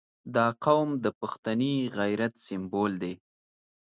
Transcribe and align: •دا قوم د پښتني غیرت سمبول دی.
•دا 0.35 0.47
قوم 0.65 0.89
د 1.03 1.05
پښتني 1.19 1.75
غیرت 1.97 2.33
سمبول 2.45 2.91
دی. 3.01 3.13